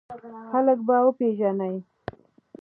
خلک 0.49 0.77
به 0.87 0.95
وپېژنې! 1.05 1.73